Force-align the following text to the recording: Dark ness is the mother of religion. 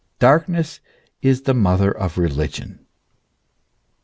Dark 0.17 0.49
ness 0.49 0.79
is 1.21 1.43
the 1.43 1.53
mother 1.53 1.91
of 1.95 2.17
religion. 2.17 2.87